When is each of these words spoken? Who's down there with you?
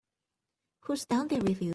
Who's 0.81 1.05
down 1.05 1.27
there 1.27 1.39
with 1.41 1.61
you? 1.61 1.69